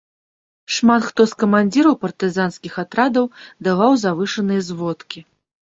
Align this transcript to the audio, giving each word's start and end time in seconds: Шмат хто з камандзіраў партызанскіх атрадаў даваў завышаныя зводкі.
Шмат 0.77 1.01
хто 1.09 1.21
з 1.31 1.37
камандзіраў 1.43 1.97
партызанскіх 2.07 2.73
атрадаў 2.85 3.25
даваў 3.69 3.91
завышаныя 4.07 4.61
зводкі. 4.73 5.19